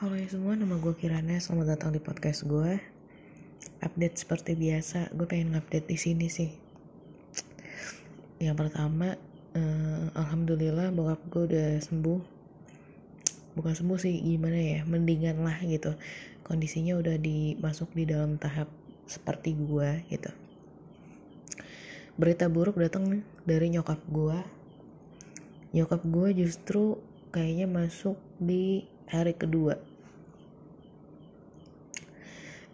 [0.00, 1.36] Halo ya semua, nama gue Kirana.
[1.36, 2.80] Selamat datang di podcast gue.
[3.84, 6.48] Update seperti biasa, gue pengen update di sini sih.
[8.40, 9.12] Yang pertama,
[9.52, 12.20] eh, alhamdulillah bokap gue udah sembuh.
[13.60, 15.92] Bukan sembuh sih, gimana ya, mendingan lah gitu.
[16.48, 18.72] Kondisinya udah dimasuk di dalam tahap
[19.04, 20.32] seperti gue gitu.
[22.16, 24.40] Berita buruk datang dari nyokap gue.
[25.76, 26.96] Nyokap gue justru
[27.36, 29.89] kayaknya masuk di hari kedua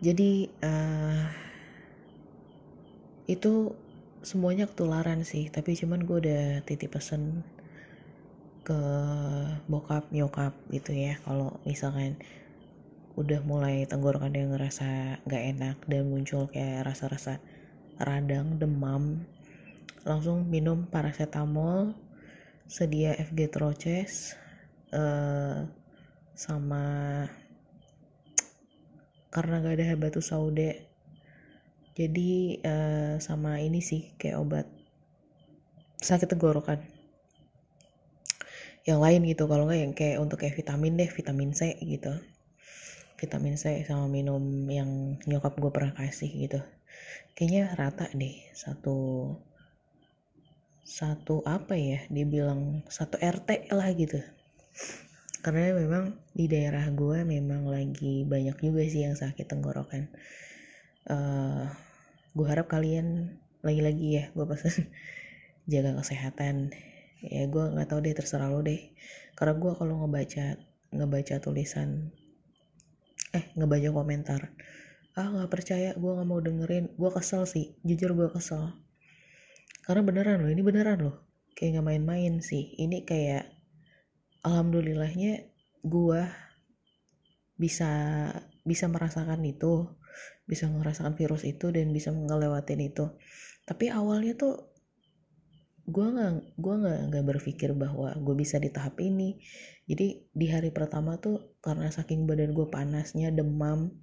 [0.01, 1.25] jadi uh,
[3.27, 3.73] itu
[4.27, 5.49] semuanya ketularan sih.
[5.49, 7.47] Tapi cuman gue udah titip pesen
[8.67, 8.81] ke
[9.71, 11.17] bokap nyokap gitu ya.
[11.23, 12.19] Kalau misalkan
[13.17, 17.41] udah mulai tenggorokan yang ngerasa gak enak dan muncul kayak rasa-rasa
[17.97, 19.25] radang demam
[20.05, 21.97] langsung minum paracetamol
[22.69, 24.37] sedia FG Troches
[24.93, 25.65] uh,
[26.37, 26.85] sama
[29.37, 30.89] karena gak ada habatus saude.
[31.93, 34.67] Jadi uh, sama ini sih kayak obat
[36.01, 36.81] sakit tenggorokan.
[38.89, 42.17] Yang lain gitu kalau nggak yang kayak untuk kayak vitamin deh vitamin C gitu.
[43.21, 44.41] Vitamin C sama minum
[44.73, 46.61] yang nyokap gue pernah kasih gitu.
[47.37, 48.97] Kayaknya rata deh satu
[50.87, 54.23] satu apa ya dibilang satu RT lah gitu
[55.47, 60.11] karena memang di daerah gue memang lagi banyak juga sih yang sakit tenggorokan.
[61.07, 61.71] Uh,
[62.35, 64.91] gue harap kalian lagi-lagi ya gue pesan
[65.71, 66.75] jaga kesehatan.
[67.23, 68.91] Ya gue nggak tahu deh terserah lo deh.
[69.39, 70.59] Karena gue kalau ngebaca
[70.91, 72.11] ngebaca tulisan
[73.31, 74.51] eh ngebaca komentar
[75.19, 76.91] ah nggak percaya gue nggak mau dengerin.
[76.99, 78.75] Gue kesel sih jujur gue kesel.
[79.87, 81.23] Karena beneran loh ini beneran loh.
[81.55, 82.75] Kayak nggak main-main sih.
[82.83, 83.56] Ini kayak
[84.47, 85.51] alhamdulillahnya
[85.83, 86.23] gue
[87.59, 87.91] bisa
[88.63, 89.91] bisa merasakan itu
[90.47, 93.19] bisa merasakan virus itu dan bisa ngelewatin itu.
[93.67, 94.71] Tapi awalnya tuh
[95.87, 99.43] gue nggak gue nggak nggak berpikir bahwa gue bisa di tahap ini.
[99.91, 103.99] Jadi di hari pertama tuh karena saking badan gue panasnya demam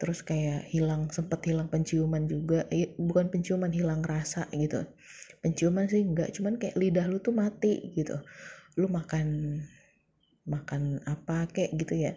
[0.00, 4.82] terus kayak hilang sempet hilang penciuman juga eh, bukan penciuman hilang rasa gitu.
[5.38, 8.18] Penciuman sih nggak cuman kayak lidah lu tuh mati gitu
[8.80, 9.60] lu makan
[10.48, 12.12] makan apa kayak gitu ya?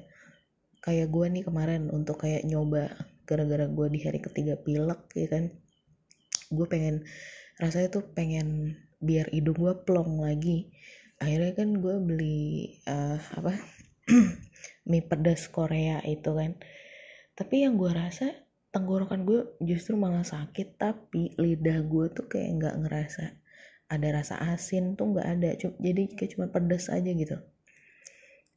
[0.79, 2.96] Kayak gue nih kemarin untuk kayak nyoba
[3.28, 5.52] gara-gara gue di hari ketiga pilek ya kan?
[6.47, 7.03] Gue pengen
[7.59, 10.72] rasanya tuh pengen biar hidung gue plong lagi.
[11.19, 13.53] Akhirnya kan gue beli uh, apa?
[14.90, 16.56] Mie pedas Korea itu kan.
[17.35, 18.31] Tapi yang gue rasa
[18.73, 23.43] tenggorokan gue justru malah sakit tapi lidah gue tuh kayak nggak ngerasa
[23.92, 27.38] ada rasa asin tuh nggak ada jadi kayak cuma pedas aja gitu.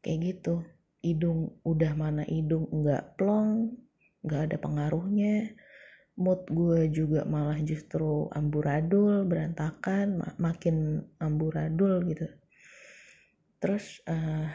[0.00, 0.54] Kayak gitu.
[1.02, 3.74] Hidung udah mana hidung nggak plong
[4.24, 5.54] nggak ada pengaruhnya.
[6.16, 12.26] Mood gue juga malah justru amburadul berantakan mak makin amburadul gitu.
[13.60, 14.48] Terus uh,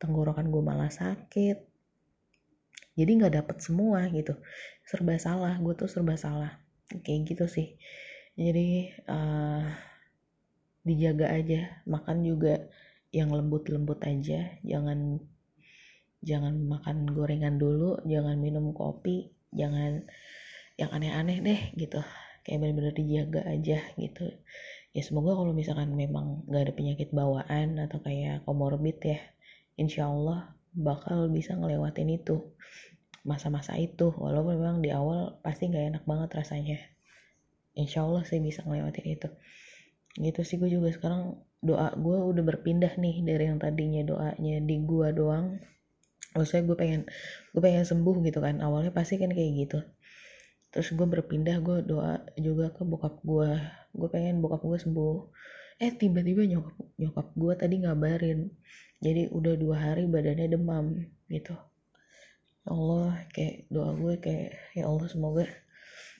[0.00, 1.58] tenggorokan gue malah sakit.
[2.96, 4.32] Jadi nggak dapet semua gitu.
[4.88, 6.56] Serba salah gue tuh serba salah.
[7.04, 7.76] Kayak gitu sih
[8.36, 9.64] jadi uh,
[10.84, 11.82] dijaga aja.
[11.88, 12.68] Makan juga
[13.10, 14.60] yang lembut-lembut aja.
[14.60, 15.18] Jangan
[16.20, 17.96] jangan makan gorengan dulu.
[18.04, 19.32] Jangan minum kopi.
[19.56, 20.04] Jangan
[20.76, 22.04] yang aneh-aneh deh gitu.
[22.44, 24.26] Kayak bener-bener dijaga aja gitu.
[24.92, 29.20] Ya semoga kalau misalkan memang gak ada penyakit bawaan atau kayak komorbid ya
[29.76, 32.52] insya Allah bakal bisa ngelewatin itu
[33.24, 34.12] masa-masa itu.
[34.12, 36.78] Walaupun memang di awal pasti gak enak banget rasanya
[37.76, 39.28] insya Allah sih bisa ngelewatin itu.
[40.16, 44.76] Gitu sih gue juga sekarang doa gue udah berpindah nih dari yang tadinya doanya di
[44.80, 45.60] gue doang.
[46.32, 47.00] Maksudnya gue pengen
[47.52, 49.78] gue pengen sembuh gitu kan awalnya pasti kan kayak gitu.
[50.72, 53.50] Terus gue berpindah gue doa juga ke bokap gue
[53.92, 55.16] gue pengen bokap gue sembuh.
[55.76, 58.40] Eh tiba-tiba nyokap nyokap gue tadi ngabarin.
[59.04, 61.52] Jadi udah dua hari badannya demam gitu.
[62.66, 65.44] Allah kayak doa gue kayak ya Allah semoga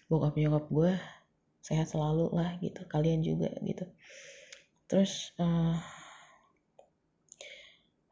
[0.07, 0.93] bokap nyokap gue
[1.67, 3.83] sehat selalu lah gitu kalian juga gitu.
[4.87, 5.75] Terus uh,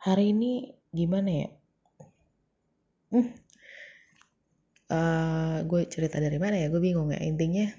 [0.03, 1.49] hari ini gimana ya?
[4.91, 6.67] Uh, gue cerita dari mana ya?
[6.67, 7.71] Gue bingung ya intinya.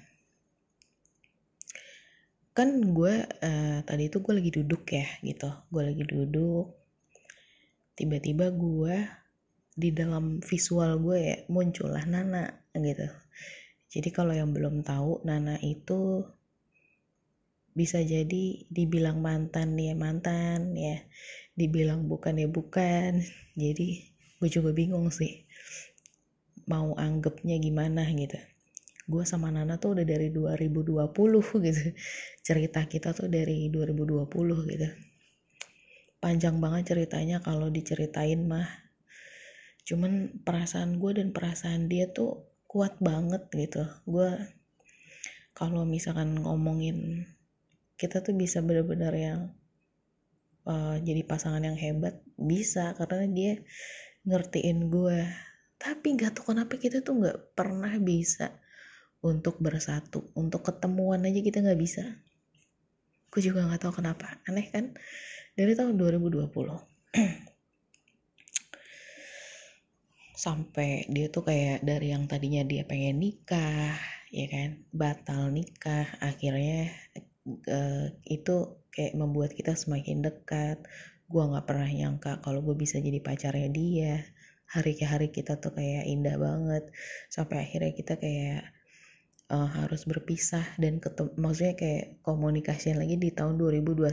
[2.56, 5.52] Kan gue uh, tadi itu gue lagi duduk ya gitu.
[5.68, 6.72] Gue lagi duduk.
[7.92, 8.96] Tiba-tiba gue
[9.76, 13.12] di dalam visual gue ya muncullah Nana gitu
[13.86, 16.26] jadi kalau yang belum tahu Nana itu
[17.76, 21.04] bisa jadi dibilang mantan ya mantan ya.
[21.52, 23.20] Dibilang bukan ya bukan.
[23.56, 23.88] Jadi
[24.36, 25.44] gue juga bingung sih
[26.66, 28.36] mau anggapnya gimana gitu.
[29.06, 31.12] Gue sama Nana tuh udah dari 2020
[31.68, 31.82] gitu.
[32.42, 34.88] Cerita kita tuh dari 2020 gitu.
[36.20, 38.66] Panjang banget ceritanya kalau diceritain mah.
[39.86, 43.82] Cuman perasaan gue dan perasaan dia tuh kuat banget gitu.
[44.04, 44.30] Gue
[45.56, 47.24] kalau misalkan ngomongin
[47.96, 49.40] kita tuh bisa bener-bener yang
[50.68, 53.52] uh, jadi pasangan yang hebat bisa karena dia
[54.28, 55.24] ngertiin gue
[55.80, 58.52] tapi gak tau kenapa kita tuh gak pernah bisa
[59.24, 62.04] untuk bersatu untuk ketemuan aja kita gak bisa.
[63.28, 64.40] Gue juga gak tahu kenapa.
[64.48, 64.96] Aneh kan?
[65.56, 66.48] Dari tahun 2020
[70.36, 73.96] sampai dia tuh kayak dari yang tadinya dia pengen nikah
[74.28, 76.92] ya kan batal nikah akhirnya
[77.46, 78.56] uh, itu
[78.90, 80.82] kayak membuat kita semakin dekat.
[81.26, 84.14] Gue nggak pernah nyangka kalau gue bisa jadi pacarnya dia.
[84.66, 86.90] Hari ke hari kita tuh kayak indah banget.
[87.30, 88.66] Sampai akhirnya kita kayak
[89.52, 94.10] uh, harus berpisah dan ketemu maksudnya kayak komunikasi lagi di tahun 2021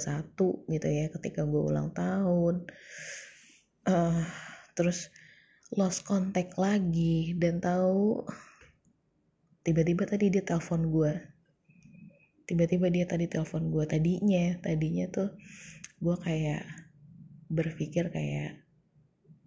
[0.70, 2.70] gitu ya ketika gue ulang tahun.
[3.84, 4.24] Uh,
[4.78, 5.10] terus
[5.74, 8.26] lost contact lagi dan tahu
[9.66, 11.14] tiba-tiba tadi dia telepon gue
[12.46, 15.30] tiba-tiba dia tadi telepon gue tadinya tadinya tuh
[16.04, 16.64] gue kayak
[17.54, 18.64] berpikir kayak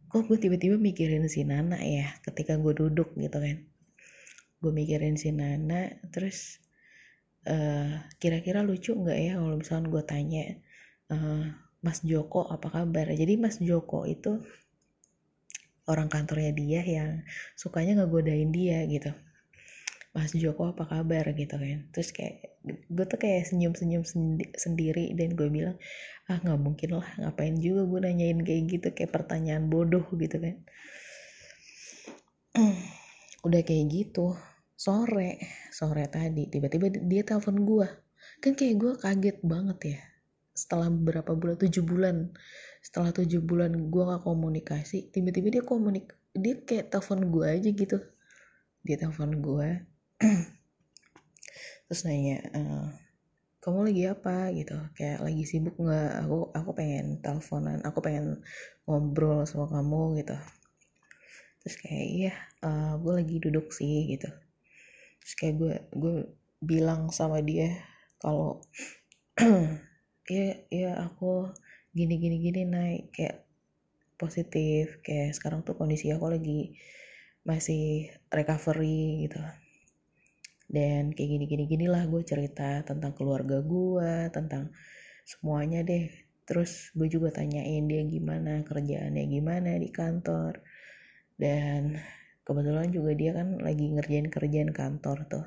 [0.07, 3.13] kok gue tiba-tiba mikirin si Nana ya ketika gue duduk?
[3.19, 3.57] Gitu kan.
[4.63, 6.63] Gue mikirin si Nana terus
[7.45, 10.45] uh, kira-kira lucu nggak ya kalau misalnya gue tanya
[11.13, 11.45] uh,
[11.83, 13.13] Mas Joko apa kabar?
[13.13, 14.41] Jadi Mas Joko itu
[15.87, 17.23] orang kantornya dia yang
[17.55, 19.11] sukanya ngegodain dia gitu.
[20.17, 21.29] Mas Joko apa kabar?
[21.37, 21.79] Gitu kan.
[21.93, 24.03] Terus kayak gue tuh kayak senyum-senyum
[24.57, 25.77] sendiri dan gue bilang
[26.27, 30.57] ah nggak mungkin lah ngapain juga gue nanyain kayak gitu kayak pertanyaan bodoh gitu kan.
[33.47, 34.35] Udah kayak gitu
[34.77, 35.41] sore
[35.73, 37.89] sore tadi tiba-tiba dia telepon gue
[38.45, 40.01] kan kayak gue kaget banget ya
[40.53, 42.33] setelah berapa bulan tujuh bulan
[42.87, 47.99] setelah tujuh bulan gue gak komunikasi tiba-tiba dia komunik dia kayak telepon gue aja gitu.
[48.87, 49.69] Dia telepon gue
[51.91, 52.61] terus nanya e,
[53.59, 54.37] kamu lagi apa?
[54.55, 54.77] Gitu.
[54.95, 56.13] Kayak lagi sibuk nggak?
[56.23, 58.47] Aku aku pengen teleponan aku pengen
[58.87, 60.39] ngobrol sama kamu gitu.
[61.67, 64.31] Terus kayak iya uh, gue lagi duduk sih gitu.
[65.19, 66.15] Terus kayak gue gue
[66.63, 67.75] bilang sama dia
[68.23, 68.63] kalau
[70.31, 71.51] ya ya aku
[71.97, 73.49] gini gini gini naik kayak
[74.21, 76.77] positif kayak sekarang tuh kondisi aku lagi
[77.49, 79.41] masih recovery gitu.
[80.67, 84.77] Dan kayak gini gini gini lah gue cerita tentang keluarga gue tentang
[85.25, 86.11] semuanya deh.
[86.45, 90.61] Terus gue juga tanyain dia gimana kerjaannya gimana di kantor.
[91.39, 91.97] Dan
[92.45, 95.47] kebetulan juga dia kan lagi ngerjain kerjaan kantor tuh.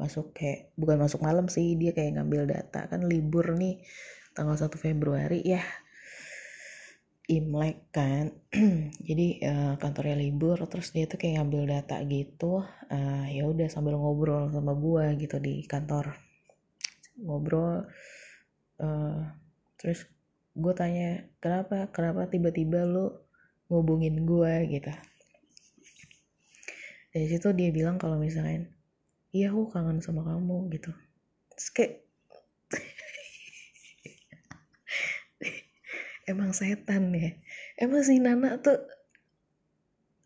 [0.00, 3.84] Masuk kayak bukan masuk malam sih dia kayak ngambil data kan libur nih
[4.36, 5.64] tanggal 1 Februari ya.
[7.26, 8.30] Imlek kan.
[9.08, 12.62] Jadi uh, kantornya libur terus dia tuh kayak ngambil data gitu.
[12.86, 16.14] Uh, ya udah sambil ngobrol sama gua gitu di kantor.
[17.18, 17.88] Ngobrol
[18.78, 19.20] uh,
[19.80, 20.06] terus
[20.54, 21.90] gue tanya kenapa?
[21.90, 23.10] Kenapa tiba-tiba lu
[23.72, 24.62] ngubungin gua?
[24.62, 24.92] Gitu.
[27.10, 28.70] Dari situ dia bilang kalau misalnya
[29.34, 30.94] iya aku kangen sama kamu gitu.
[31.50, 32.05] Terus kayak
[36.26, 37.32] emang setan ya?
[37.78, 38.76] Emang si Nana tuh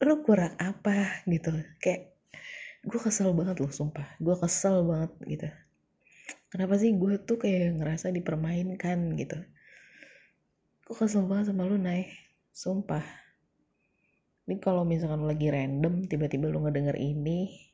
[0.00, 1.22] lu kurang apa?
[1.28, 1.52] gitu.
[1.78, 2.16] Kayak
[2.80, 4.16] gue kesel banget loh sumpah.
[4.16, 5.48] Gue kesel banget gitu.
[6.50, 9.14] Kenapa sih gue tuh kayak ngerasa dipermainkan?
[9.20, 9.38] gitu.
[10.88, 12.08] Gue kesel banget sama lu naik
[12.50, 13.04] sumpah.
[14.48, 17.70] Ini kalau misalkan lagi random tiba-tiba lu ngedenger ini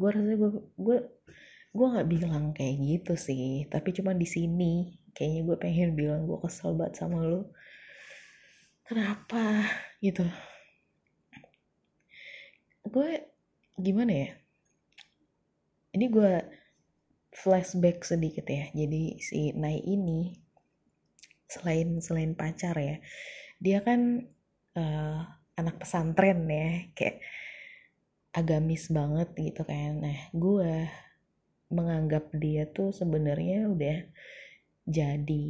[0.00, 0.50] gue rasanya gue
[0.80, 0.98] gue
[1.70, 3.66] gue nggak bilang kayak gitu sih.
[3.68, 7.50] Tapi cuma di sini kayaknya gue pengen bilang gue kesel banget sama lo
[8.90, 9.70] kenapa?
[10.02, 10.26] Gitu.
[12.82, 13.22] Gue
[13.78, 14.30] gimana ya?
[15.94, 16.32] Ini gue
[17.30, 18.66] flashback sedikit ya.
[18.74, 20.34] Jadi si Nai ini
[21.46, 23.02] selain selain pacar ya
[23.58, 24.26] dia kan
[24.74, 25.18] uh,
[25.54, 26.90] anak pesantren ya.
[26.98, 27.22] Kayak
[28.34, 30.02] agamis banget gitu kan.
[30.02, 30.90] Nah gue
[31.70, 33.98] menganggap dia tuh sebenarnya udah
[34.88, 35.46] jadi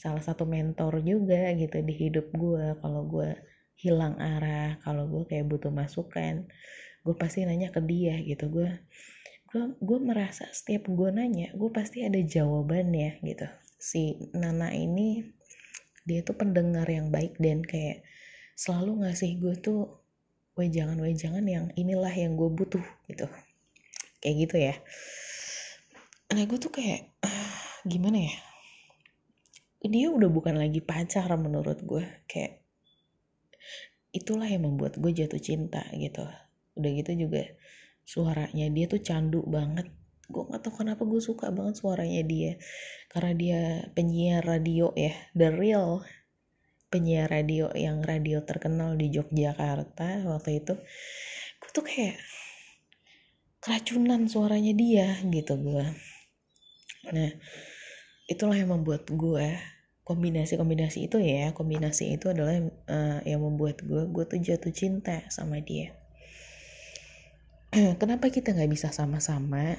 [0.00, 3.36] salah satu mentor juga gitu di hidup gue kalau gue
[3.76, 6.48] hilang arah kalau gue kayak butuh masukan
[7.02, 8.48] gue pasti nanya ke dia gitu.
[8.48, 8.70] Gue
[9.52, 13.46] gue gue merasa setiap gue nanya gue pasti ada jawabannya gitu.
[13.76, 15.26] Si Nana ini
[16.06, 18.06] dia tuh pendengar yang baik dan kayak
[18.54, 20.00] selalu ngasih gue tuh
[20.54, 23.26] wejangan-wejangan yang inilah yang gue butuh gitu.
[24.22, 24.74] Kayak gitu ya.
[26.32, 27.10] Nah gue tuh kayak
[27.82, 28.51] gimana ya
[29.82, 32.62] dia udah bukan lagi pacar menurut gue kayak
[34.14, 36.22] itulah yang membuat gue jatuh cinta gitu.
[36.78, 37.42] Udah gitu juga
[38.06, 39.90] suaranya dia tuh candu banget.
[40.30, 42.56] Gue gak tau kenapa gue suka banget suaranya dia
[43.10, 43.60] karena dia
[43.92, 46.00] penyiar radio ya the real
[46.88, 50.78] penyiar radio yang radio terkenal di Yogyakarta waktu itu.
[51.58, 52.16] Gue tuh kayak
[53.58, 55.86] keracunan suaranya dia gitu gue.
[57.10, 57.32] Nah
[58.32, 59.60] itulah yang membuat gue
[60.02, 62.58] kombinasi-kombinasi itu ya kombinasi itu adalah
[62.90, 65.94] uh, yang membuat gue gue tuh jatuh cinta sama dia.
[68.00, 69.78] Kenapa kita nggak bisa sama-sama?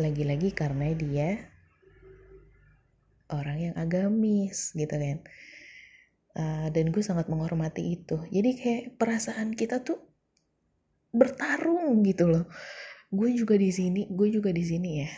[0.00, 1.52] Lagi-lagi karena dia
[3.28, 5.20] orang yang agamis gitu kan.
[6.38, 8.24] Uh, dan gue sangat menghormati itu.
[8.32, 10.00] Jadi kayak perasaan kita tuh
[11.12, 12.48] bertarung gitu loh.
[13.12, 15.10] Gue juga di sini gue juga di sini ya.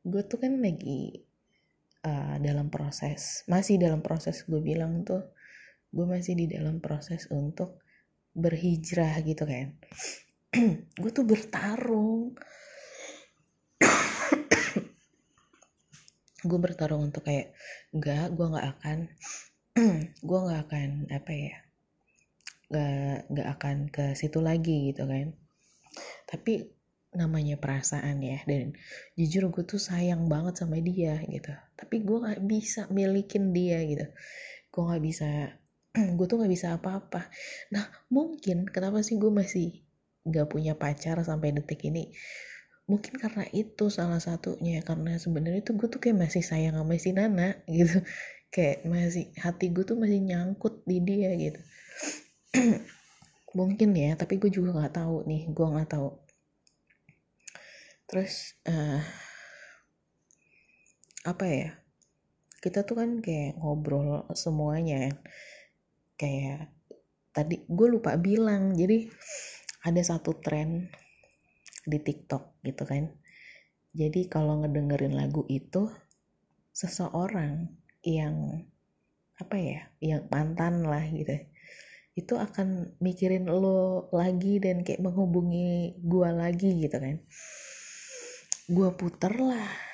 [0.00, 1.27] Gue tuh kan lagi
[2.08, 5.28] uh, dalam proses masih dalam proses gue bilang tuh
[5.92, 7.84] gue masih di dalam proses untuk
[8.36, 9.72] berhijrah gitu kan.
[11.00, 12.36] Gue tuh bertarung.
[16.48, 17.50] Gue bertarung untuk kayak
[17.90, 19.10] enggak gue nggak akan
[20.28, 21.56] gue nggak akan apa ya
[22.68, 25.34] nggak nggak akan ke situ lagi gitu kan.
[26.30, 26.77] Tapi
[27.16, 28.76] namanya perasaan ya dan
[29.16, 31.52] jujur gue tuh sayang banget sama dia gitu.
[31.78, 34.06] Tapi gue nggak bisa milikin dia gitu.
[34.68, 35.28] Gue nggak bisa
[36.16, 37.32] gue tuh nggak bisa apa-apa.
[37.72, 39.88] Nah mungkin kenapa sih gue masih
[40.28, 42.12] gak punya pacar sampai detik ini?
[42.88, 47.16] Mungkin karena itu salah satunya karena sebenarnya tuh gue tuh kayak masih sayang sama si
[47.16, 48.04] Nana gitu.
[48.52, 51.60] Kayak masih hati gue tuh masih nyangkut di dia gitu.
[53.58, 56.27] Mungkin ya tapi gue juga nggak tahu nih gue nggak tahu
[58.08, 59.04] terus uh,
[61.28, 61.70] apa ya
[62.58, 65.12] kita tuh kan kayak ngobrol semuanya
[66.18, 66.72] kayak
[67.30, 69.06] tadi gue lupa bilang jadi
[69.86, 70.90] ada satu tren
[71.88, 73.08] di TikTok gitu kan.
[73.96, 75.88] Jadi kalau ngedengerin lagu itu
[76.76, 77.72] seseorang
[78.04, 78.68] yang
[79.40, 81.32] apa ya, yang mantan lah gitu.
[82.12, 87.16] Itu akan mikirin lo lagi dan kayak menghubungi gua lagi gitu kan.
[88.68, 89.88] Gua puter lah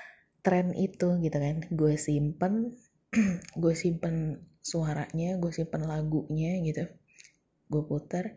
[0.45, 1.65] tren itu gitu kan.
[1.73, 2.77] Gue simpen,
[3.63, 6.85] gue simpen suaranya, gue simpen lagunya gitu.
[7.73, 8.37] Gue puter,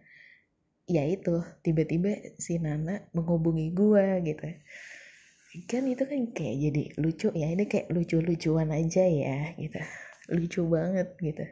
[0.88, 1.44] ya itu.
[1.62, 4.48] Tiba-tiba si Nana menghubungi gue gitu.
[5.68, 9.84] Kan itu kan kayak jadi lucu ya ini kayak lucu-lucuan aja ya gitu.
[10.32, 11.46] Lucu banget gitu.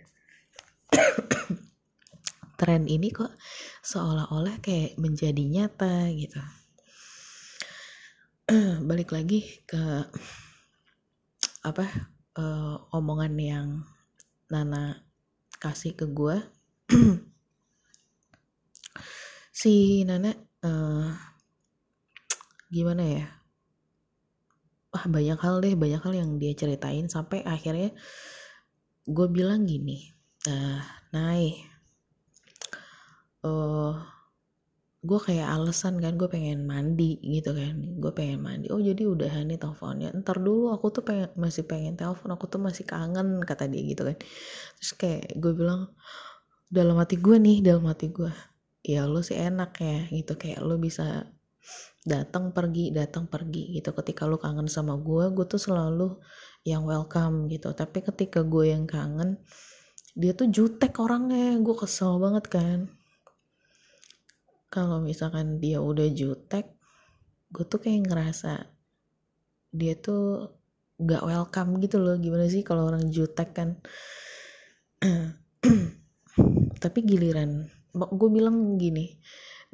[2.60, 3.36] Tren ini kok
[3.84, 6.40] seolah-olah kayak menjadi nyata gitu
[8.90, 10.06] balik lagi ke
[11.66, 11.86] apa
[12.38, 13.68] uh, omongan yang
[14.54, 15.02] Nana
[15.58, 16.38] kasih ke gue
[19.66, 20.30] si Nana
[20.62, 21.10] uh,
[22.70, 23.26] gimana ya?
[24.94, 27.98] Wah banyak hal deh banyak hal yang dia ceritain sampai akhirnya
[29.10, 30.14] gue bilang gini
[30.46, 30.86] uh,
[31.18, 31.50] Nai
[33.42, 34.15] uh,
[35.06, 37.78] gue kayak alasan kan gue pengen mandi gitu kan.
[38.02, 38.68] Gue pengen mandi.
[38.74, 40.10] Oh jadi udah nih teleponnya.
[40.18, 42.34] Ntar dulu aku tuh pengen masih pengen telepon.
[42.34, 44.18] Aku tuh masih kangen kata dia gitu kan.
[44.82, 45.94] Terus kayak gue bilang
[46.74, 48.34] dalam hati gue nih dalam hati gue
[48.82, 50.34] ya lo sih enak ya gitu.
[50.36, 51.30] Kayak lo bisa
[52.02, 53.94] datang pergi datang pergi gitu.
[53.94, 56.18] Ketika lo kangen sama gue gue tuh selalu
[56.66, 57.72] yang welcome gitu.
[57.78, 59.38] Tapi ketika gue yang kangen
[60.18, 61.62] dia tuh jutek orangnya.
[61.62, 62.90] Gue kesel banget kan
[64.76, 66.76] kalau misalkan dia udah jutek
[67.56, 68.68] gue tuh kayak ngerasa
[69.72, 70.52] dia tuh
[71.00, 72.16] gak welcome gitu loh.
[72.20, 73.80] Gimana sih kalau orang jutek kan?
[76.84, 79.16] Tapi giliran gue bilang gini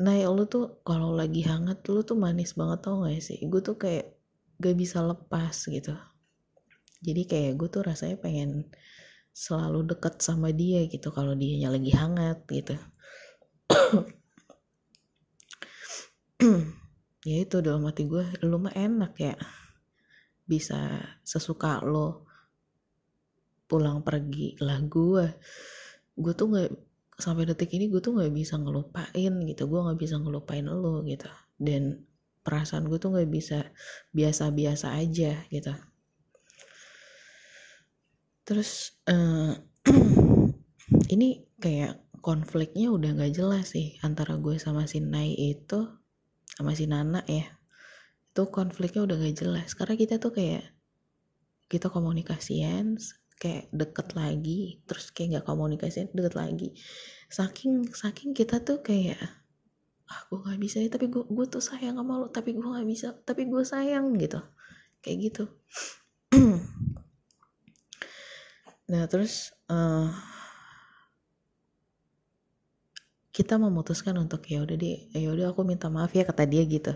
[0.01, 3.41] ya lu tuh kalau lagi hangat lu tuh manis banget tau gak sih?
[3.49, 4.17] Gue tuh kayak
[4.61, 5.97] gak bisa lepas gitu.
[7.01, 8.69] Jadi kayak gue tuh rasanya pengen
[9.31, 12.75] selalu deket sama dia gitu kalau dia lagi hangat gitu
[17.29, 19.35] ya itu dalam hati gue lu mah enak ya.
[20.45, 22.25] Bisa sesuka lo
[23.69, 24.57] pulang pergi.
[24.59, 25.25] Lah gue
[26.17, 26.69] gue tuh nggak
[27.21, 29.63] sampai detik ini gue tuh nggak bisa ngelupain gitu.
[29.69, 31.29] Gue nggak bisa ngelupain lo gitu.
[31.61, 32.01] Dan
[32.41, 33.69] perasaan gue tuh nggak bisa
[34.09, 35.73] biasa-biasa aja gitu.
[38.41, 39.53] Terus uh,
[41.13, 46.00] ini kayak konfliknya udah nggak jelas sih antara gue sama si Nai itu
[46.57, 47.47] sama si Nana ya
[48.31, 49.69] itu konfliknya udah gak jelas.
[49.75, 50.63] Karena kita tuh kayak
[51.67, 52.95] kita komunikasian
[53.41, 56.69] kayak deket lagi terus kayak nggak komunikasian deket lagi.
[57.27, 59.19] Saking saking kita tuh kayak
[60.11, 62.87] ah gue nggak bisa nih tapi gue gue tuh sayang sama lo tapi gue nggak
[62.87, 64.39] bisa tapi gue sayang gitu.
[65.03, 65.43] Kayak gitu.
[68.91, 70.11] Nah terus uh,
[73.41, 76.93] kita memutuskan untuk ya udah deh ya udah aku minta maaf ya kata dia gitu.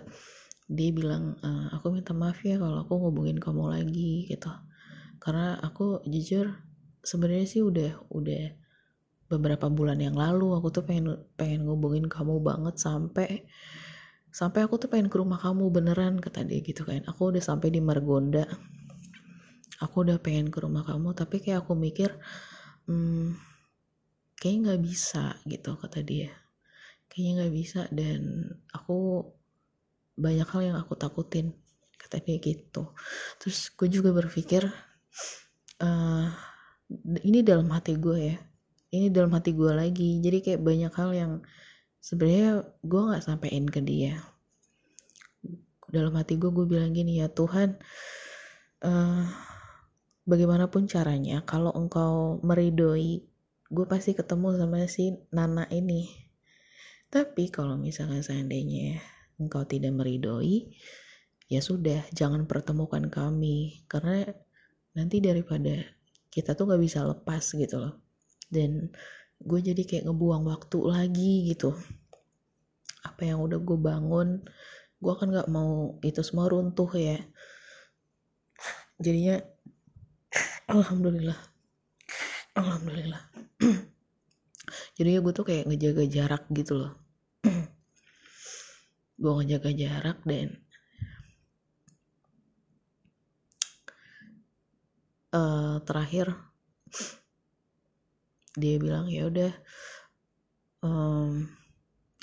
[0.69, 4.53] Dia bilang e, aku minta maaf ya kalau aku ngubungin kamu lagi gitu.
[5.17, 6.53] Karena aku jujur
[7.01, 8.53] sebenarnya sih udah udah
[9.25, 13.49] beberapa bulan yang lalu aku tuh pengen pengen ngubungin kamu banget sampai
[14.29, 17.01] sampai aku tuh pengen ke rumah kamu beneran kata dia gitu kan.
[17.09, 18.45] Aku udah sampai di Margonda.
[19.81, 22.13] Aku udah pengen ke rumah kamu tapi kayak aku mikir
[22.85, 23.33] hmm,
[24.45, 26.29] kayak nggak bisa gitu kata dia.
[27.09, 28.21] Kayaknya nggak bisa dan
[28.69, 29.25] aku
[30.13, 31.57] banyak hal yang aku takutin
[31.97, 32.93] kata dia gitu.
[33.41, 34.69] Terus gue juga berpikir
[35.81, 36.29] uh,
[37.25, 38.37] ini dalam hati gue ya
[38.93, 40.21] ini dalam hati gue lagi.
[40.21, 41.31] Jadi kayak banyak hal yang
[41.97, 44.21] sebenarnya gue nggak sampein ke dia.
[45.89, 47.81] Dalam hati gue gue bilang gini ya Tuhan
[48.85, 49.25] uh,
[50.29, 53.25] bagaimanapun caranya kalau engkau meridoi
[53.71, 56.25] gue pasti ketemu sama si Nana ini
[57.15, 58.99] tapi kalau misalnya seandainya
[59.39, 60.67] engkau tidak meridoi,
[61.47, 63.87] ya sudah, jangan pertemukan kami.
[63.87, 64.25] Karena
[64.91, 65.79] nanti daripada
[66.27, 68.03] kita tuh gak bisa lepas gitu loh.
[68.51, 68.91] Dan
[69.39, 71.75] gue jadi kayak ngebuang waktu lagi gitu.
[73.07, 74.43] Apa yang udah gue bangun,
[74.99, 77.21] gue kan gak mau itu semua runtuh ya.
[78.99, 79.39] Jadinya,
[80.67, 81.39] alhamdulillah.
[82.55, 83.34] Alhamdulillah.
[84.97, 86.93] Jadinya gue tuh kayak ngejaga jarak gitu loh.
[89.21, 90.47] Gue ngejaga jarak dan
[95.31, 96.35] uh, terakhir
[98.61, 99.51] dia bilang ya udah
[100.83, 101.47] um,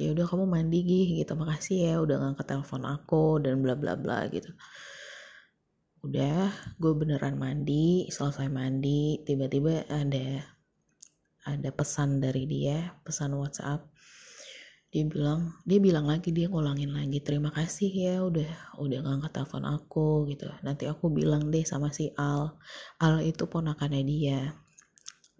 [0.00, 1.32] ya udah kamu mandi gih gitu.
[1.36, 4.50] Makasih ya udah ngangkat telepon aku dan bla bla bla gitu.
[6.02, 6.50] Udah
[6.82, 10.51] gue beneran mandi selesai mandi tiba-tiba ada
[11.42, 13.82] ada pesan dari dia pesan WhatsApp.
[14.92, 19.64] Dia bilang dia bilang lagi dia ngulangin lagi terima kasih ya udah udah ngangkat telepon
[19.64, 20.52] aku gitu.
[20.60, 22.52] Nanti aku bilang deh sama si Al.
[23.00, 24.52] Al itu ponakannya dia.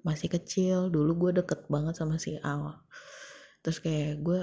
[0.02, 2.80] Masih kecil dulu gue deket banget sama si Al.
[3.60, 4.40] Terus kayak gue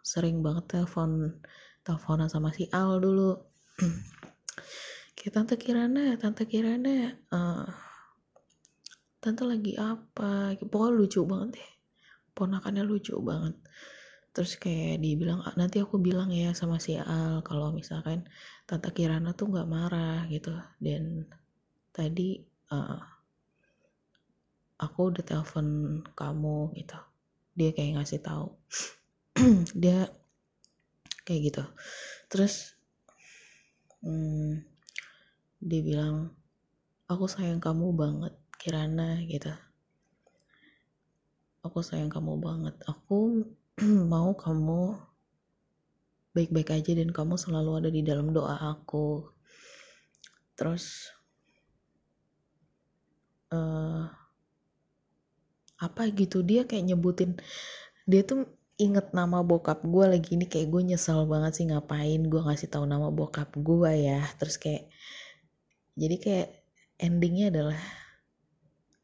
[0.00, 1.38] sering banget telepon
[1.84, 3.36] teleponan sama si Al dulu.
[5.14, 7.64] Kayak tante Kirana tante Kirana uh,
[9.24, 11.70] tante lagi apa pokoknya lucu banget deh.
[12.36, 13.56] Ponakannya lucu banget.
[14.36, 18.28] Terus kayak dia bilang ah, nanti aku bilang ya sama si Al kalau misalkan
[18.68, 20.52] tante Kirana tuh nggak marah gitu.
[20.76, 21.24] Dan
[21.88, 22.36] tadi
[22.68, 23.00] uh,
[24.76, 25.66] aku udah telepon
[26.12, 27.00] kamu gitu.
[27.56, 28.52] Dia kayak ngasih tahu.
[29.82, 30.04] Dia
[31.24, 31.64] kayak gitu.
[32.28, 32.76] Terus
[34.04, 34.60] hmm,
[35.64, 36.36] dia bilang
[37.08, 38.34] aku sayang kamu banget
[38.64, 39.52] Kirana gitu.
[41.60, 42.72] Aku sayang kamu banget.
[42.88, 43.44] Aku
[44.12, 44.96] mau kamu
[46.32, 49.28] baik-baik aja dan kamu selalu ada di dalam doa aku.
[50.56, 51.12] Terus
[53.52, 54.08] uh,
[55.76, 57.36] apa gitu dia kayak nyebutin
[58.08, 58.48] dia tuh
[58.80, 62.88] inget nama bokap gue lagi ini kayak gue nyesel banget sih ngapain gue ngasih tahu
[62.88, 64.24] nama bokap gue ya.
[64.40, 64.88] Terus kayak
[66.00, 66.48] jadi kayak
[66.96, 68.03] endingnya adalah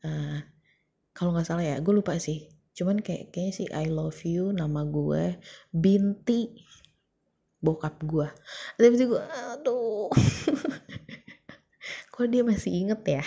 [0.04, 0.38] uh,
[1.16, 2.48] kalau nggak salah ya gue lupa sih.
[2.72, 5.36] Cuman kayak kayaknya sih I love you nama gue
[5.74, 6.54] binti
[7.60, 8.28] bokap gue.
[8.80, 10.08] Tapi gue aduh.
[12.12, 13.24] Kok dia masih inget ya?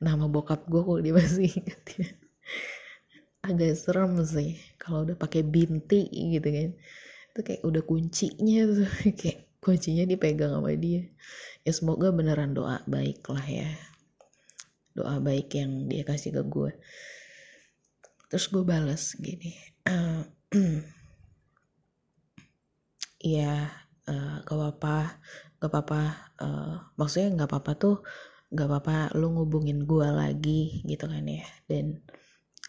[0.00, 2.08] Nama bokap gue kok dia masih inget ya?
[3.40, 6.70] Agak serem sih kalau udah pakai binti gitu kan.
[7.32, 8.88] Itu kayak udah kuncinya tuh
[9.20, 11.08] kayak kuncinya dipegang sama dia.
[11.64, 13.72] Ya semoga beneran doa baik lah ya
[14.96, 16.72] doa baik yang dia kasih ke gue.
[18.32, 19.54] Terus gue balas gini
[19.86, 20.24] uh,
[23.22, 23.70] ya
[24.08, 24.98] uh, gak apa-apa
[25.60, 26.02] gak apa-apa
[26.42, 27.96] uh, maksudnya gak apa-apa tuh
[28.54, 31.46] gak apa-apa lu ngubungin gue lagi gitu kan ya.
[31.66, 32.00] Dan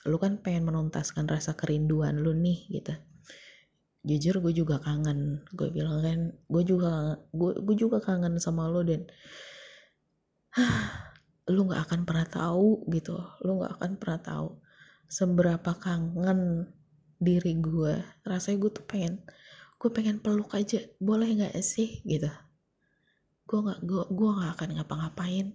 [0.07, 2.95] lu kan pengen menuntaskan rasa kerinduan lu nih gitu.
[4.07, 8.81] Jujur gue juga kangen gue bilang kan gue juga gue gue juga kangen sama lo
[8.81, 9.03] dan
[11.47, 13.15] lu nggak akan pernah tahu gitu.
[13.43, 14.49] Lu nggak akan pernah tahu
[15.07, 16.67] seberapa kangen
[17.17, 19.23] diri gue rasanya gue tuh pengen
[19.79, 20.83] gue pengen peluk aja.
[20.99, 22.03] Boleh nggak sih?
[22.03, 22.29] Gitu.
[23.47, 25.47] Gue nggak gue gue nggak akan ngapa-ngapain.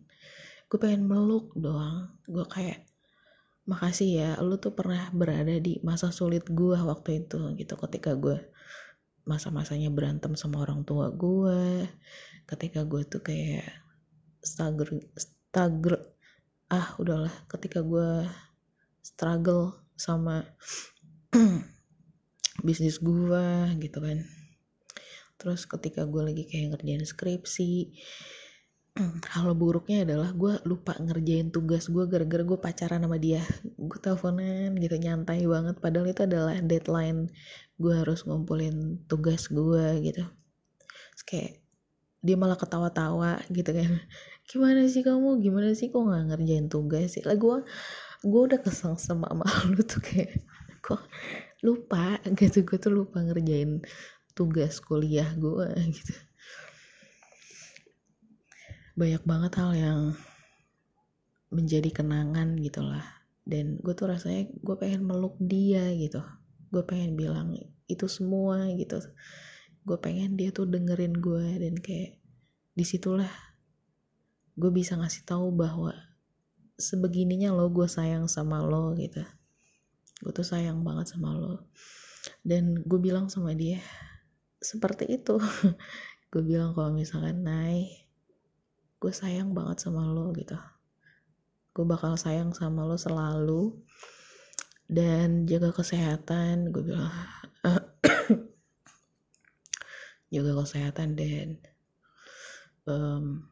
[0.73, 2.17] Gue pengen meluk doang.
[2.25, 2.89] Gue kayak
[3.63, 7.37] makasih ya lu tuh pernah berada di masa sulit gue waktu itu.
[7.61, 7.75] Gitu.
[7.77, 8.41] Ketika gue
[9.23, 11.87] masa-masanya berantem sama orang tua gue
[12.51, 13.71] ketika gue tuh kayak
[15.53, 16.01] struggle
[16.73, 18.25] ah udahlah ketika gue
[19.05, 20.49] struggle sama
[22.67, 24.25] bisnis gue gitu kan.
[25.37, 27.93] Terus ketika gue lagi kayak ngerjain skripsi
[29.37, 33.45] hal buruknya adalah gue lupa ngerjain tugas gue gara-gara gue pacaran sama dia.
[33.77, 35.77] Gue teleponan gitu nyantai banget.
[35.85, 37.29] Padahal itu adalah deadline
[37.77, 40.25] gue harus ngumpulin tugas gue gitu.
[41.13, 41.53] Terus kayak
[42.25, 44.01] dia malah ketawa-tawa gitu kan
[44.53, 45.41] gimana sih kamu?
[45.41, 47.25] Gimana sih kok nggak ngerjain tugas sih?
[47.25, 47.65] Lah gue
[48.21, 50.45] gue udah kesang sama sama tuh kayak
[50.85, 51.01] kok
[51.65, 52.21] lupa?
[52.29, 53.81] Gitu gue tuh lupa ngerjain
[54.37, 56.13] tugas kuliah gue gitu.
[58.93, 60.01] Banyak banget hal yang
[61.49, 63.05] menjadi kenangan gitu lah
[63.45, 66.21] dan gue tuh rasanya gue pengen meluk dia gitu.
[66.69, 67.57] Gue pengen bilang
[67.89, 69.01] itu semua gitu.
[69.89, 72.21] Gue pengen dia tuh dengerin gue dan kayak
[72.73, 73.52] di situlah
[74.53, 75.97] gue bisa ngasih tahu bahwa
[76.77, 79.25] sebegininya lo gue sayang sama lo gitu.
[80.21, 81.67] Gue tuh sayang banget sama lo.
[82.47, 83.81] Dan gue bilang sama dia
[84.63, 85.43] seperti itu.
[86.33, 88.09] Gue bilang kalau misalkan Nai
[89.03, 90.57] gue sayang banget sama lo gitu.
[91.75, 93.77] Gue bakal sayang sama lo selalu.
[94.89, 96.73] Dan jaga kesehatan.
[96.73, 97.13] Gue bilang
[100.33, 101.61] jaga kesehatan dan
[102.89, 103.52] um,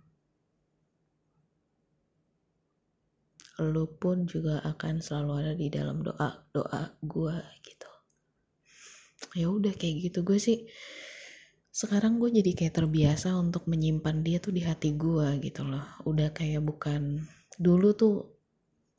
[3.60, 7.90] lu pun juga akan selalu ada di dalam doa doa gue gitu.
[9.36, 10.24] Ya udah kayak gitu.
[10.24, 10.64] Gue sih
[11.70, 15.84] sekarang gue jadi kayak terbiasa untuk menyimpan dia tuh di hati gue gitu loh.
[16.08, 17.28] Udah kayak bukan
[17.60, 18.32] dulu tuh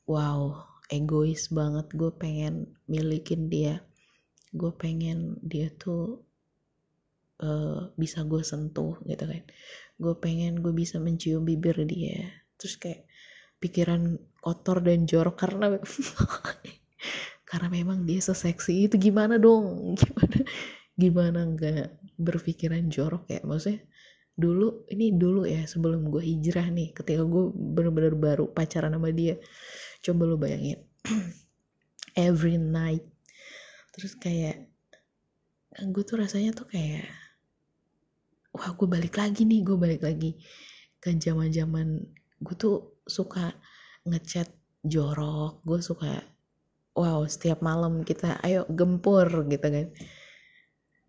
[0.06, 3.82] wow egois banget gue pengen milikin dia.
[4.54, 6.22] Gue pengen dia tuh
[7.42, 9.42] uh, bisa gue sentuh gitu kan.
[9.98, 12.46] Gue pengen gue bisa mencium bibir dia.
[12.56, 13.10] Terus kayak
[13.62, 15.78] pikiran kotor dan jorok karena
[17.50, 19.94] karena memang dia seseksi itu gimana dong?
[20.00, 20.38] Gimana?
[20.98, 21.86] Gimana nggak
[22.18, 23.40] berpikiran jorok ya?
[23.46, 23.86] Maksudnya
[24.32, 29.36] dulu ini dulu ya sebelum gue hijrah nih ketika gue bener-bener baru pacaran sama dia.
[30.02, 30.80] Coba lo bayangin
[32.18, 33.04] every night.
[33.92, 34.72] Terus kayak
[35.72, 37.08] gue tuh rasanya tuh kayak
[38.52, 40.36] wah gue balik lagi nih gue balik lagi
[41.00, 42.04] ke zaman zaman
[42.44, 43.54] gue tuh suka
[44.06, 44.50] ngechat
[44.82, 46.22] jorok gue suka
[46.92, 49.88] wow setiap malam kita ayo gempur gitu kan.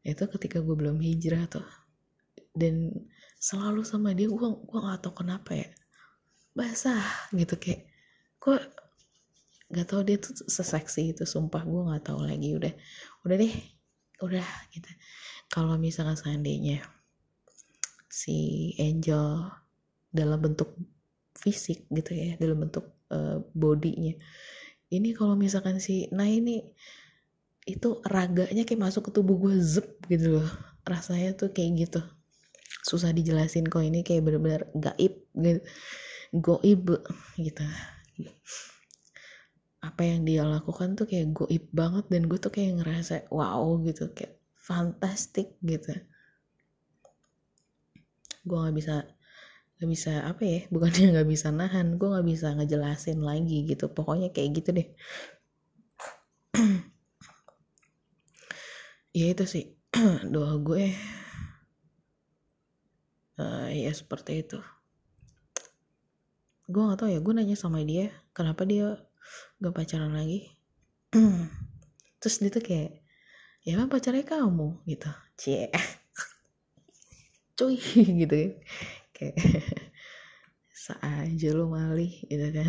[0.03, 1.67] Itu ketika gue belum hijrah tuh.
[2.53, 2.91] Dan
[3.39, 5.69] selalu sama dia gue gue gak tau kenapa ya.
[6.53, 7.03] Basah
[7.33, 7.89] gitu kayak
[8.39, 8.57] gue
[9.73, 12.73] gak tau dia tuh seseksi itu sumpah gue gak tau lagi udah
[13.27, 13.55] udah deh
[14.23, 14.89] udah gitu.
[15.51, 16.79] Kalau misalnya seandainya
[18.07, 19.49] si Angel
[20.13, 20.77] dalam bentuk
[21.43, 24.15] fisik gitu ya dalam bentuk uh, bodinya.
[24.87, 26.63] Ini kalau misalkan si nah ini
[27.67, 30.49] itu raganya kayak masuk ke tubuh gue zep gitu loh.
[30.87, 32.01] Rasanya tuh kayak gitu.
[32.87, 35.61] Susah dijelasin kok ini kayak bener-bener gaib gitu.
[36.31, 36.83] Goib
[37.35, 37.65] gitu.
[39.83, 44.11] Apa yang dia lakukan tuh kayak goib banget dan gue tuh kayak ngerasa wow gitu.
[44.15, 45.91] Kayak fantastik gitu.
[48.43, 48.95] Gue nggak bisa
[49.77, 53.85] nggak bisa apa ya bukannya nggak bisa nahan gue nggak bisa ngejelasin lagi gitu.
[53.89, 54.87] Pokoknya kayak gitu deh.
[59.13, 59.77] Ya itu sih
[60.33, 60.89] doa gue.
[63.37, 64.57] Uh, ya seperti itu.
[66.65, 68.97] Gue nggak tahu ya gue nanya sama dia kenapa dia
[69.61, 70.49] gak pacaran lagi?
[72.21, 72.91] Terus dia tuh kayak
[73.61, 74.81] ya emang pacarnya kamu?
[74.89, 75.09] Gitu.
[75.37, 75.69] Cie.
[77.57, 77.77] Cuy
[78.25, 78.57] gitu
[79.23, 79.35] kayak
[81.23, 82.67] aja lu malih gitu kan.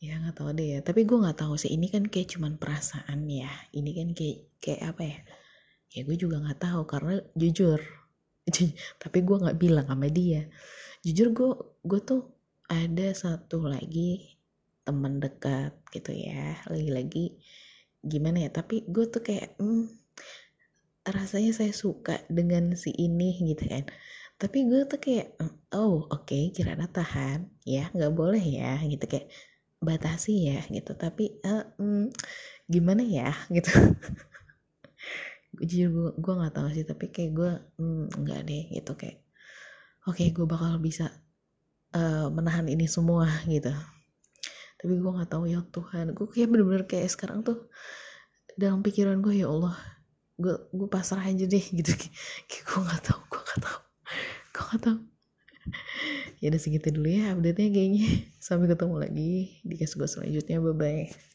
[0.00, 0.78] Ya nggak tahu deh ya.
[0.80, 3.48] Tapi gue nggak tahu sih ini kan kayak cuman perasaan ya.
[3.72, 5.18] Ini kan kayak kayak apa ya?
[5.92, 7.80] Ya gue juga nggak tahu karena jujur
[9.02, 10.48] tapi gue nggak bilang sama dia.
[11.04, 11.50] Jujur gue
[11.84, 12.22] gue tuh
[12.68, 14.40] ada satu lagi
[14.84, 16.60] teman dekat gitu ya.
[16.68, 17.36] Lagi-lagi
[18.04, 18.50] gimana ya?
[18.52, 19.88] Tapi gue tuh kayak hmm,
[21.04, 23.84] rasanya saya suka dengan si ini gitu kan
[24.34, 25.38] tapi gue tuh kayak
[25.78, 29.30] oh oke okay, kirana tahan ya nggak boleh ya gitu kayak
[29.84, 30.96] batasi ya gitu.
[30.96, 32.10] Tapi uh, mm,
[32.66, 33.30] gimana ya?
[33.54, 33.70] Gitu.
[35.54, 39.22] Jujur gue gue nggak tahu sih tapi kayak gue mm, nggak deh gitu kayak
[40.02, 41.14] oke okay, gue bakal bisa
[41.94, 43.70] uh, menahan ini semua gitu.
[44.82, 47.70] Tapi gue nggak tahu ya Tuhan gue kayak bener-bener kayak sekarang tuh
[48.58, 49.78] dalam pikiran gue ya Allah
[50.34, 51.94] gue gue pasrah aja deh gitu
[52.50, 53.83] kayak gue nggak tahu gue nggak tahu
[54.80, 54.98] tahu
[56.42, 58.06] ya udah segitu dulu ya update nya kayaknya.
[58.46, 59.32] Sampai ketemu lagi
[59.64, 60.60] di kasus gue selanjutnya.
[60.60, 61.33] Bye bye